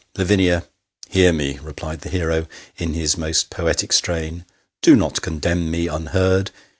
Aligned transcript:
""Lavinia, 0.17 0.65
hear 1.09 1.31
me," 1.31 1.59
replied 1.61 2.01
the 2.01 2.09
hero, 2.09 2.47
in 2.75 2.95
his 2.95 3.19
most 3.19 3.51
poetic 3.51 3.93
strain." 3.93 4.45
Do 4.81 4.95
not 4.95 5.21
condemn 5.21 5.69
me 5.69 5.87
unheard. 5.87 6.49